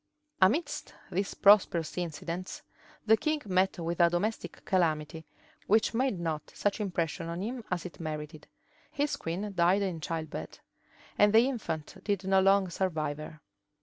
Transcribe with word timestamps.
{1503.} 0.39 0.47
Amidst 0.49 1.13
these 1.13 1.35
prosperous 1.39 1.95
incidents, 1.95 2.63
the 3.05 3.15
king 3.15 3.39
met 3.45 3.77
with 3.77 3.99
a 3.99 4.09
domestic 4.09 4.65
calamity, 4.65 5.27
which 5.67 5.93
made 5.93 6.19
not 6.19 6.51
such 6.55 6.79
impression 6.81 7.27
on 7.29 7.43
him 7.43 7.63
as 7.69 7.85
it 7.85 7.99
merited: 7.99 8.47
his 8.91 9.15
queen 9.15 9.53
died 9.53 9.83
in 9.83 10.01
childbed; 10.01 10.57
and 11.19 11.33
the 11.33 11.47
infant 11.47 12.03
did 12.03 12.23
not 12.23 12.43
long 12.45 12.67
survive 12.67 13.17
her. 13.17 13.41